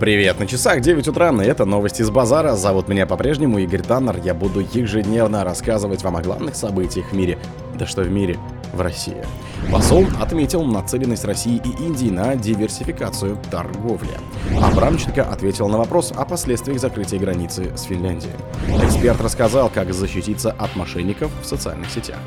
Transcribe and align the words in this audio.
Привет, 0.00 0.40
на 0.40 0.46
часах 0.48 0.80
9 0.80 1.06
утра, 1.06 1.30
и 1.30 1.46
это 1.46 1.64
новости 1.64 2.02
с 2.02 2.10
базара. 2.10 2.56
Зовут 2.56 2.88
меня 2.88 3.06
по-прежнему 3.06 3.58
Игорь 3.58 3.82
Таннер. 3.82 4.20
Я 4.24 4.34
буду 4.34 4.58
ежедневно 4.60 5.44
рассказывать 5.44 6.02
вам 6.02 6.16
о 6.16 6.22
главных 6.22 6.56
событиях 6.56 7.10
в 7.10 7.12
мире. 7.12 7.38
Да 7.78 7.86
что 7.86 8.02
в 8.02 8.10
мире, 8.10 8.36
в 8.72 8.80
России. 8.80 9.24
Посол 9.70 10.04
отметил 10.20 10.64
нацеленность 10.64 11.24
России 11.24 11.62
и 11.64 11.84
Индии 11.84 12.10
на 12.10 12.34
диверсификацию 12.34 13.38
торговли. 13.52 14.10
Абрамченко 14.60 15.22
ответил 15.22 15.68
на 15.68 15.78
вопрос 15.78 16.12
о 16.14 16.24
последствиях 16.24 16.80
закрытия 16.80 17.20
границы 17.20 17.70
с 17.76 17.82
Финляндией. 17.82 18.34
Эксперт 18.82 19.20
рассказал, 19.20 19.70
как 19.70 19.94
защититься 19.94 20.50
от 20.50 20.74
мошенников 20.74 21.30
в 21.40 21.46
социальных 21.46 21.88
сетях. 21.90 22.18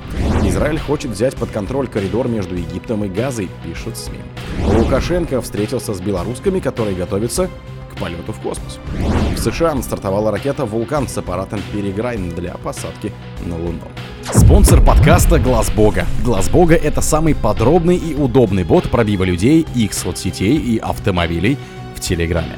Израиль 0.42 0.80
хочет 0.80 1.12
взять 1.12 1.36
под 1.36 1.52
контроль 1.52 1.90
коридор 1.90 2.30
между 2.30 2.56
Египтом 2.56 3.04
и 3.04 3.10
Газой, 3.10 3.50
пишут 3.66 3.98
СМИ. 3.98 4.20
Лукашенко 4.66 5.42
встретился 5.42 5.94
с 5.94 6.02
белорусскими, 6.02 6.60
которые 6.60 6.96
готовятся 6.96 7.50
к 7.94 8.00
полету 8.00 8.34
в 8.34 8.39
космос. 8.39 8.80
В 9.36 9.38
США 9.38 9.82
стартовала 9.82 10.32
ракета 10.32 10.66
«Вулкан» 10.66 11.07
с 11.07 11.18
аппаратом 11.18 11.61
«Переграйн» 11.74 12.30
для 12.30 12.54
посадки 12.56 13.11
на 13.46 13.56
Луну. 13.56 13.80
Спонсор 14.33 14.83
подкаста 14.83 15.39
Глаз 15.39 15.71
Бога. 15.71 16.06
Глаз 16.24 16.50
Бога 16.50 16.75
это 16.75 17.02
самый 17.02 17.33
подробный 17.33 17.96
и 17.96 18.14
удобный 18.14 18.64
бот 18.64 18.89
пробива 18.89 19.24
людей, 19.24 19.66
их 19.74 19.93
соцсетей 19.93 20.58
и 20.58 20.78
автомобилей 20.78 21.58
в 21.96 22.02
Телеграме. 22.02 22.58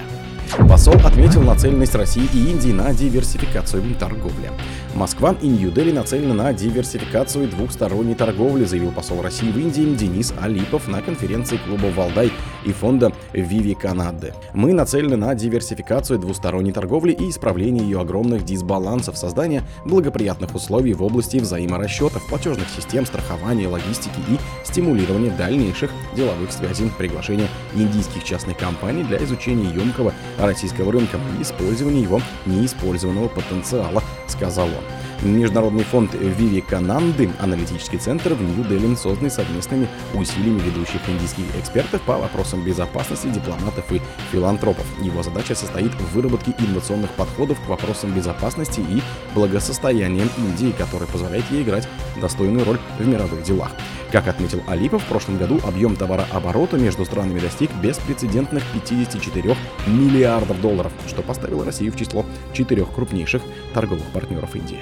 Посол 0.58 0.96
отметил 1.06 1.42
нацеленность 1.42 1.94
России 1.96 2.28
и 2.34 2.52
Индии 2.52 2.72
на 2.72 2.92
диверсификацию 2.94 3.84
торговли. 3.96 4.52
Москва 4.96 5.36
и 5.42 5.48
Нью-Дели 5.48 5.92
нацелены 5.92 6.34
на 6.34 6.52
диверсификацию 6.54 7.48
двухсторонней 7.48 8.16
торговли, 8.16 8.66
заявил 8.66 8.92
посол 8.92 9.22
России 9.22 9.52
в 9.52 9.58
Индии 9.58 9.96
Денис 9.96 10.34
Алипов 10.42 10.88
на 10.88 11.02
конференции 11.02 11.58
клуба 11.58 11.88
«Валдай» 11.96 12.32
и 12.66 12.72
фонда 12.72 13.14
«Виви 13.34 13.76
Канады». 13.76 14.34
Мы 14.54 14.74
нацелены 14.74 15.16
на 15.16 15.36
диверсификацию 15.36 16.18
двусторонней 16.18 16.72
торговли 16.72 17.12
и 17.12 17.30
исправление 17.30 17.84
ее 17.84 18.02
огромных 18.02 18.44
дисбалансов, 18.44 19.18
создание 19.18 19.64
благоприятных 19.86 20.56
условий 20.56 20.94
в 20.94 21.04
области 21.04 21.38
взаиморасчетов, 21.38 22.28
платежных 22.28 22.68
систем, 22.70 23.06
страхования, 23.06 23.68
логистики 23.68 24.20
и 24.28 24.38
стимулирования 24.66 25.32
дальнейших 25.32 25.92
деловых 26.16 26.52
связей, 26.52 26.92
приглашение 26.98 27.48
индийских 27.76 28.24
частных 28.24 28.58
компаний 28.58 29.04
для 29.04 29.24
изучения 29.24 29.70
емкого 29.70 30.14
российского 30.40 30.92
рынка 30.92 31.20
и 31.38 31.44
использования 31.44 32.02
его 32.02 32.22
неиспользованного 32.46 33.28
потенциала, 33.28 34.04
сказал 34.28 34.68
он. 34.68 34.84
Международный 35.22 35.84
фонд 35.84 36.14
Вивикананды, 36.14 37.30
аналитический 37.40 38.00
центр 38.00 38.34
в 38.34 38.42
Нью-Дели, 38.42 38.96
созданный 38.96 39.30
совместными 39.30 39.88
усилиями 40.14 40.60
ведущих 40.60 41.02
индийских 41.10 41.44
экспертов 41.60 42.02
по 42.04 42.18
вопросам 42.18 42.64
безопасности, 42.64 43.28
дипломатов 43.28 43.92
и 43.92 44.02
филантропов. 44.32 44.86
Его 45.02 45.22
задача 45.22 45.56
состоит 45.56 45.92
в 45.94 46.14
выработке 46.14 46.54
инновационных 46.60 47.12
подходов 47.12 47.60
к 47.60 47.68
вопросам 47.68 48.14
безопасности 48.14 48.80
и 48.80 49.02
благосостояния 49.36 50.28
Индии, 50.38 50.74
который 50.78 51.08
позволяет 51.08 51.50
ей 51.52 51.64
играть 51.64 51.88
достойную 52.22 52.66
роль 52.66 52.80
в 52.98 53.06
мировых 53.06 53.44
делах. 53.44 53.72
Как 54.12 54.28
отметил 54.28 54.64
Алипов, 54.68 55.04
в 55.04 55.08
прошлом 55.08 55.38
году 55.38 55.60
объем 55.64 55.96
товарооборота 55.96 56.78
между 56.78 57.06
странами 57.06 57.40
достиг 57.40 57.70
беспрецедентных 57.76 58.64
54 58.74 59.56
миллиардов 59.86 60.60
долларов, 60.62 60.92
что 61.08 61.22
поставило 61.22 61.64
Россию 61.64 61.92
в 61.92 61.96
число 61.96 62.26
четырех 62.52 62.92
крупнейших 62.92 63.44
торговых 63.74 64.06
партнеров 64.06 64.56
Индии. 64.56 64.80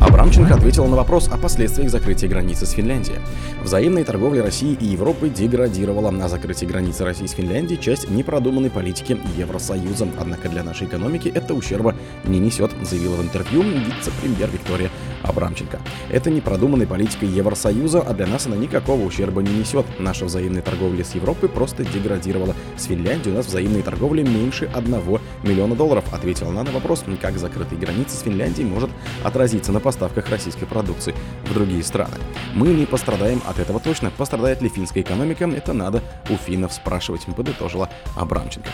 Абрамченко 0.00 0.54
ответил 0.54 0.86
на 0.86 0.96
вопрос 0.96 1.28
о 1.28 1.36
последствиях 1.36 1.90
закрытия 1.90 2.28
границы 2.28 2.66
с 2.66 2.70
Финляндией. 2.70 3.18
Взаимная 3.62 4.04
торговля 4.04 4.42
России 4.42 4.76
и 4.80 4.86
Европы 4.86 5.28
деградировала. 5.28 6.10
На 6.10 6.28
закрытии 6.28 6.66
границы 6.66 7.04
России 7.04 7.26
с 7.26 7.32
Финляндией 7.32 7.80
часть 7.80 8.08
непродуманной 8.08 8.70
политики 8.70 9.18
Евросоюза. 9.36 10.08
Однако 10.18 10.48
для 10.48 10.62
нашей 10.62 10.86
экономики 10.86 11.32
это 11.34 11.54
ущерба 11.54 11.94
не 12.24 12.38
несет, 12.38 12.70
заявила 12.82 13.16
в 13.16 13.22
интервью 13.22 13.62
вице-премьер 13.62 14.50
Виктория 14.50 14.90
Абрамченко. 15.22 15.80
Это 16.10 16.30
непродуманной 16.30 16.86
политикой 16.86 17.28
Евросоюза, 17.28 18.00
а 18.00 18.14
для 18.14 18.26
нас 18.26 18.46
она 18.46 18.56
никакого 18.56 19.02
ущерба 19.02 19.42
не 19.42 19.52
несет. 19.58 19.86
Наша 19.98 20.24
взаимная 20.24 20.62
торговля 20.62 21.04
с 21.04 21.14
Европой 21.14 21.48
просто 21.48 21.84
деградировала. 21.84 22.54
С 22.76 22.84
Финляндией 22.84 23.34
у 23.34 23.36
нас 23.38 23.46
взаимная 23.46 23.82
торговля 23.82 24.22
меньше 24.22 24.70
1 24.72 25.20
миллиона 25.42 25.74
долларов, 25.74 26.04
ответила 26.12 26.50
она 26.50 26.62
на 26.62 26.70
вопрос, 26.70 27.04
как 27.20 27.38
закрытые 27.38 27.80
границы 27.80 28.16
с 28.16 28.20
Финляндией 28.20 28.68
может 28.68 28.90
отразиться 29.56 29.72
на 29.72 29.80
поставках 29.80 30.28
российской 30.30 30.66
продукции 30.66 31.14
в 31.44 31.54
другие 31.54 31.82
страны. 31.82 32.16
Мы 32.54 32.68
не 32.68 32.86
пострадаем 32.86 33.40
от 33.46 33.58
этого 33.58 33.80
точно. 33.80 34.10
Пострадает 34.10 34.62
ли 34.62 34.68
финская 34.68 35.02
экономика, 35.02 35.44
это 35.44 35.72
надо 35.72 36.02
у 36.28 36.36
финнов 36.36 36.72
спрашивать, 36.72 37.26
подытожила 37.36 37.88
Абрамченко. 38.16 38.70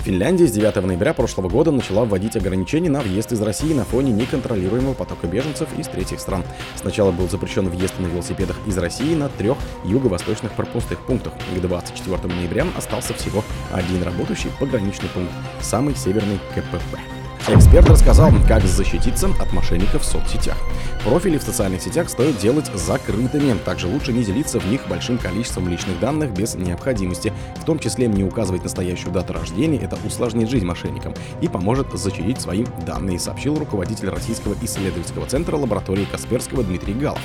Финляндия 0.00 0.46
с 0.46 0.52
9 0.52 0.76
ноября 0.86 1.12
прошлого 1.12 1.50
года 1.50 1.70
начала 1.72 2.06
вводить 2.06 2.36
ограничения 2.36 2.88
на 2.88 3.00
въезд 3.00 3.32
из 3.32 3.42
России 3.42 3.74
на 3.74 3.84
фоне 3.84 4.12
неконтролируемого 4.12 4.94
потока 4.94 5.26
беженцев 5.26 5.68
из 5.78 5.88
третьих 5.88 6.20
стран. 6.20 6.42
Сначала 6.76 7.12
был 7.12 7.28
запрещен 7.28 7.68
въезд 7.68 7.98
на 7.98 8.06
велосипедах 8.06 8.56
из 8.66 8.78
России 8.78 9.14
на 9.14 9.28
трех 9.28 9.58
юго-восточных 9.84 10.52
пропускных 10.52 11.00
пунктах. 11.00 11.34
К 11.34 11.60
24 11.60 12.34
ноября 12.34 12.66
остался 12.78 13.12
всего 13.12 13.44
один 13.72 14.02
работающий 14.02 14.50
пограничный 14.58 15.08
пункт, 15.10 15.32
самый 15.60 15.94
северный 15.94 16.38
КПП. 16.54 17.19
Эксперт 17.48 17.88
рассказал, 17.88 18.30
как 18.46 18.62
защититься 18.64 19.28
от 19.40 19.52
мошенников 19.52 20.02
в 20.02 20.04
соцсетях. 20.04 20.56
Профили 21.04 21.38
в 21.38 21.42
социальных 21.42 21.80
сетях 21.80 22.10
стоит 22.10 22.38
делать 22.38 22.66
закрытыми. 22.74 23.56
Также 23.64 23.86
лучше 23.86 24.12
не 24.12 24.22
делиться 24.22 24.60
в 24.60 24.70
них 24.70 24.86
большим 24.86 25.16
количеством 25.16 25.66
личных 25.66 25.98
данных 25.98 26.30
без 26.32 26.54
необходимости. 26.56 27.32
В 27.56 27.64
том 27.64 27.78
числе 27.78 28.06
не 28.06 28.22
указывать 28.22 28.64
настоящую 28.64 29.10
дату 29.10 29.32
рождения. 29.32 29.78
Это 29.78 29.96
усложнит 30.06 30.50
жизнь 30.50 30.66
мошенникам 30.66 31.14
и 31.40 31.48
поможет 31.48 31.90
защитить 31.94 32.38
свои 32.38 32.66
данные, 32.86 33.18
сообщил 33.18 33.58
руководитель 33.58 34.10
Российского 34.10 34.54
исследовательского 34.60 35.24
центра 35.26 35.56
лаборатории 35.56 36.04
Касперского 36.04 36.62
Дмитрий 36.62 36.92
Галов. 36.92 37.20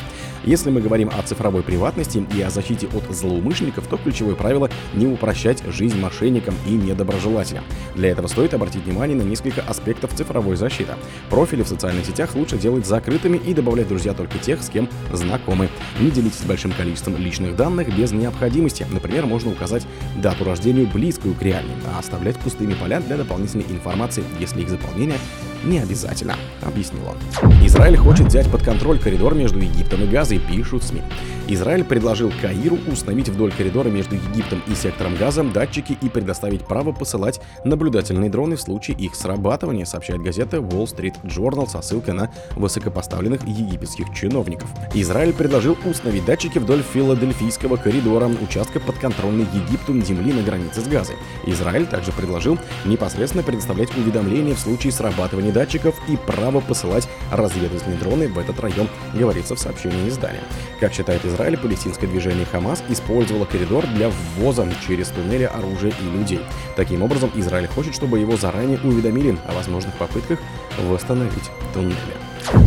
Если 0.45 0.69
мы 0.69 0.79
говорим 0.79 1.09
о 1.09 1.21
цифровой 1.23 1.61
приватности 1.61 2.25
и 2.33 2.41
о 2.41 2.49
защите 2.49 2.87
от 2.87 3.13
злоумышленников, 3.13 3.87
то 3.87 3.97
ключевое 3.97 4.35
правило– 4.35 4.69
не 4.93 5.05
упрощать 5.05 5.61
жизнь 5.67 5.99
мошенникам 5.99 6.55
и 6.65 6.71
недоброжелателям. 6.71 7.65
Для 7.93 8.09
этого 8.09 8.27
стоит 8.27 8.53
обратить 8.53 8.85
внимание 8.85 9.17
на 9.17 9.23
несколько 9.23 9.61
аспектов 9.61 10.13
цифровой 10.13 10.55
защиты. 10.55 10.93
Профили 11.29 11.63
в 11.63 11.67
социальных 11.67 12.05
сетях 12.05 12.35
лучше 12.35 12.57
делать 12.57 12.85
закрытыми 12.85 13.37
и 13.37 13.53
добавлять 13.53 13.64
друзья 13.65 14.13
только 14.13 14.37
тех, 14.37 14.61
с 14.61 14.69
кем 14.69 14.87
знакомы. 15.11 15.69
Не 15.99 16.11
делитесь 16.11 16.41
большим 16.41 16.71
количеством 16.71 17.17
личных 17.17 17.55
данных 17.55 17.95
без 17.95 18.11
необходимости. 18.11 18.85
Например, 18.91 19.25
можно 19.25 19.51
указать 19.51 19.87
дату 20.17 20.43
рождения 20.43 20.85
близкую 20.85 21.33
к 21.33 21.41
реальной, 21.41 21.75
а 21.87 21.99
оставлять 21.99 22.37
пустыми 22.37 22.73
поля 22.73 22.99
для 22.99 23.17
дополнительной 23.17 23.65
информации, 23.69 24.23
если 24.39 24.61
их 24.61 24.69
заполнение 24.69 25.17
не 25.63 25.79
обязательно, 25.79 26.35
объяснил 26.61 27.01
он. 27.07 27.17
Израиль 27.65 27.97
хочет 27.97 28.27
взять 28.27 28.49
под 28.51 28.61
контроль 28.61 28.99
коридор 28.99 29.33
между 29.33 29.59
Египтом 29.59 30.03
и 30.03 30.07
Газой, 30.07 30.39
пишут 30.39 30.83
СМИ. 30.83 31.01
Израиль 31.47 31.83
предложил 31.83 32.31
Каиру 32.41 32.77
установить 32.91 33.29
вдоль 33.29 33.51
коридора 33.51 33.89
между 33.89 34.15
Египтом 34.15 34.63
и 34.67 34.73
сектором 34.73 35.15
Газа 35.15 35.43
датчики 35.43 35.95
и 36.01 36.09
предоставить 36.09 36.65
право 36.65 36.91
посылать 36.91 37.39
наблюдательные 37.63 38.31
дроны 38.31 38.55
в 38.55 38.61
случае 38.61 38.97
их 38.97 39.13
срабатывания, 39.13 39.85
сообщает 39.85 40.21
газета 40.21 40.57
Wall 40.57 40.85
Street 40.85 41.13
Journal 41.23 41.69
со 41.69 41.83
ссылкой 41.83 42.15
на 42.15 42.31
высокопоставленных 42.55 43.47
египетских 43.47 44.07
чиновников. 44.15 44.69
Израиль 44.95 45.33
предложил 45.33 45.77
установить 45.85 46.25
датчики 46.25 46.57
вдоль 46.57 46.81
филадельфийского 46.81 47.77
коридора, 47.77 48.25
участка 48.41 48.79
подконтрольной 48.79 49.45
Египту 49.53 49.93
земли 50.01 50.33
на 50.33 50.41
границе 50.41 50.81
с 50.81 50.87
Газой. 50.87 51.15
Израиль 51.45 51.85
также 51.85 52.11
предложил 52.11 52.57
непосредственно 52.85 53.43
предоставлять 53.43 53.95
уведомления 53.95 54.55
в 54.55 54.59
случае 54.59 54.91
срабатывания 54.91 55.51
датчиков 55.51 55.95
и 56.09 56.17
право 56.17 56.59
посылать 56.59 57.07
разведывательные 57.31 57.99
дроны 57.99 58.27
в 58.29 58.39
этот 58.39 58.59
район, 58.59 58.87
говорится 59.13 59.55
в 59.55 59.59
сообщении 59.59 60.09
издания. 60.09 60.41
Как 60.79 60.93
считает 60.93 61.23
Израиль, 61.23 61.34
Израиле 61.35 61.57
палестинское 61.57 62.09
движение 62.09 62.45
Хамас 62.45 62.81
использовало 62.87 63.43
коридор 63.43 63.85
для 63.87 64.09
ввоза 64.09 64.65
через 64.87 65.09
туннели 65.09 65.43
оружия 65.43 65.91
и 65.91 66.17
людей. 66.17 66.39
Таким 66.77 67.03
образом, 67.03 67.29
Израиль 67.35 67.67
хочет, 67.67 67.93
чтобы 67.93 68.19
его 68.19 68.37
заранее 68.37 68.79
уведомили 68.81 69.37
о 69.45 69.53
возможных 69.53 69.93
попытках 69.95 70.39
восстановить 70.87 71.51
туннели. 71.73 71.97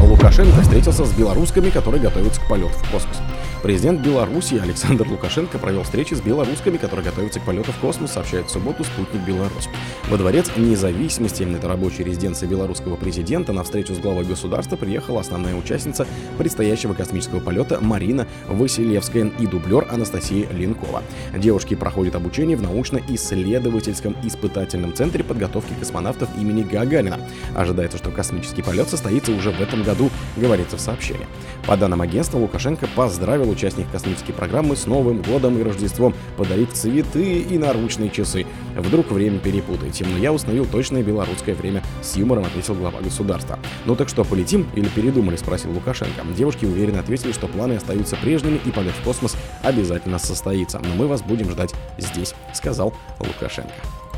Лукашенко 0.02 0.60
встретился 0.60 1.06
с 1.06 1.12
белорусскими, 1.14 1.70
которые 1.70 2.02
готовятся 2.02 2.42
к 2.42 2.48
полету 2.48 2.68
в 2.68 2.90
космос. 2.90 3.22
Президент 3.62 4.00
Беларуси 4.00 4.54
Александр 4.54 5.08
Лукашенко 5.08 5.58
провел 5.58 5.82
встречи 5.82 6.14
с 6.14 6.20
белорусскими, 6.20 6.76
которые 6.76 7.06
готовятся 7.06 7.40
к 7.40 7.44
полету 7.44 7.72
в 7.72 7.78
космос, 7.78 8.12
сообщает 8.12 8.46
в 8.46 8.50
субботу 8.50 8.84
«Спутник 8.84 9.20
Беларусь». 9.26 9.68
Во 10.08 10.16
дворец 10.16 10.48
независимости, 10.56 11.42
это 11.42 11.66
рабочая 11.66 12.04
резиденция 12.04 12.48
белорусского 12.48 12.94
президента, 12.94 13.52
на 13.52 13.64
встречу 13.64 13.94
с 13.94 13.98
главой 13.98 14.24
государства 14.24 14.76
приехала 14.76 15.20
основная 15.20 15.56
участница 15.56 16.06
предстоящего 16.38 16.94
космического 16.94 17.40
полета 17.40 17.78
Марина 17.80 18.28
Василевская 18.46 19.32
и 19.38 19.46
дублер 19.46 19.88
Анастасия 19.90 20.48
Ленкова. 20.50 21.02
Девушки 21.36 21.74
проходят 21.74 22.14
обучение 22.14 22.56
в 22.56 22.62
научно-исследовательском 22.62 24.14
испытательном 24.22 24.94
центре 24.94 25.24
подготовки 25.24 25.72
космонавтов 25.78 26.28
имени 26.40 26.62
Гагарина. 26.62 27.18
Ожидается, 27.56 27.98
что 27.98 28.12
космический 28.12 28.62
полет 28.62 28.88
состоится 28.88 29.32
уже 29.32 29.50
в 29.50 29.60
этом 29.60 29.82
году, 29.82 30.10
говорится 30.36 30.76
в 30.76 30.80
сообщении. 30.80 31.26
По 31.66 31.76
данным 31.76 32.00
агентства, 32.00 32.38
Лукашенко 32.38 32.86
поздравил 32.94 33.47
поздравил 33.48 33.50
участников 33.50 33.92
космической 33.92 34.32
программы 34.32 34.76
с 34.76 34.86
Новым 34.86 35.22
годом 35.22 35.58
и 35.58 35.62
Рождеством, 35.62 36.14
подарив 36.36 36.72
цветы 36.72 37.40
и 37.40 37.58
наручные 37.58 38.10
часы. 38.10 38.46
Вдруг 38.76 39.10
время 39.10 39.38
перепутаете, 39.38 40.04
но 40.04 40.18
я 40.18 40.32
установил 40.32 40.66
точное 40.66 41.02
белорусское 41.02 41.54
время, 41.54 41.82
с 42.02 42.16
юмором 42.16 42.44
ответил 42.44 42.74
глава 42.74 43.00
государства. 43.00 43.58
Ну 43.86 43.96
так 43.96 44.08
что, 44.08 44.24
полетим 44.24 44.66
или 44.74 44.88
передумали, 44.88 45.36
спросил 45.36 45.72
Лукашенко. 45.72 46.22
Девушки 46.36 46.64
уверенно 46.64 47.00
ответили, 47.00 47.32
что 47.32 47.48
планы 47.48 47.74
остаются 47.74 48.16
прежними 48.16 48.60
и 48.64 48.70
полет 48.70 48.94
в 48.94 49.04
космос 49.04 49.36
обязательно 49.62 50.18
состоится. 50.18 50.78
Но 50.78 50.94
мы 50.94 51.06
вас 51.06 51.22
будем 51.22 51.50
ждать 51.50 51.74
здесь, 51.98 52.34
сказал 52.54 52.92
Лукашенко. 53.18 53.72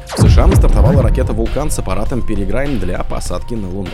В 0.07 0.29
США 0.29 0.49
стартовала 0.57 1.03
ракета 1.03 1.33
«Вулкан» 1.33 1.71
с 1.71 1.79
аппаратом 1.79 2.27
«Переграйн» 2.27 2.81
для 2.81 3.03
посадки 3.05 3.55
на 3.55 3.69
Луну. 3.69 3.91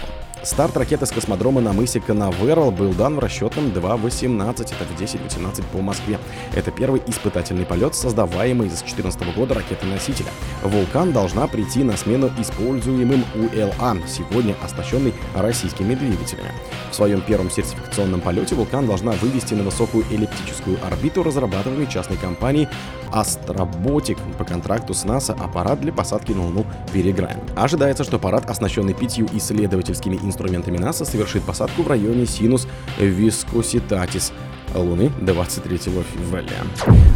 Старт 0.47 0.77
ракеты 0.77 1.07
с 1.07 1.11
космодрома 1.11 1.61
на 1.61 1.73
мысе 1.73 1.99
Канаверал 1.99 2.71
был 2.71 2.93
дан 2.95 3.17
в 3.17 3.19
расчетном 3.19 3.67
2.18, 3.71 4.75
это 4.81 4.85
в 4.85 4.97
10.18 4.97 5.65
по 5.73 5.79
Москве. 5.79 6.21
Это 6.55 6.71
первый 6.71 7.03
испытательный 7.09 7.67
полет, 7.67 7.97
создаваемый 7.97 8.69
с 8.69 8.79
2014 8.79 9.35
года 9.35 9.55
ракеты-носителя. 9.55 10.29
«Вулкан» 10.63 11.11
должна 11.13 11.49
прийти 11.49 11.83
на 11.83 11.97
смену 11.97 12.31
используемым 12.39 13.25
УЛА, 13.35 13.97
сегодня 14.07 14.55
оснащенный 14.63 15.15
российскими 15.35 15.97
двигателями. 15.97 16.53
В 16.93 16.95
своем 16.95 17.23
первом 17.23 17.51
сертификационном 17.51 18.21
полете 18.21 18.55
«Вулкан» 18.55 18.87
должна 18.87 19.13
вывести 19.13 19.55
на 19.55 19.65
высокую 19.65 20.05
эллиптическую 20.13 20.79
орбиту 20.87 21.25
разрабатываемый 21.25 21.89
частной 21.89 22.19
компанией 22.19 22.69
Астроботик 23.13 24.19
по 24.39 24.45
контракту 24.45 24.95
с 24.95 25.05
НАСА 25.05 25.33
аппарат 25.33 25.81
для 25.81 25.93
посадки 25.93 26.33
на 26.33 26.45
Луну 26.45 26.67
«Переграйн». 26.93 27.39
Ожидается, 27.57 28.05
что 28.05 28.17
аппарат, 28.17 28.49
оснащенный 28.49 28.95
пятью 28.95 29.27
исследовательскими 29.33 30.17
инструментами, 30.17 30.36
инструментами 30.37 30.77
НАСА 30.77 31.07
совершит 31.07 31.43
посадку 31.45 31.83
в 31.83 31.89
районе 31.89 32.27
Синус 32.27 32.69
Вискоситатис 32.99 34.33
Луны 34.75 35.11
23 35.23 35.79
февраля. 35.79 36.63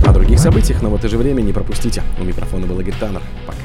О 0.07 0.13
других 0.13 0.39
событиях, 0.39 0.81
но 0.81 0.89
в 0.89 0.95
это 0.95 1.09
же 1.09 1.19
время 1.19 1.43
не 1.43 1.53
пропустите. 1.53 2.03
У 2.19 2.25
микрофона 2.25 2.67
был 2.67 2.81
Игорь 2.81 2.95
Таннер. 2.99 3.23
Пока. 3.47 3.59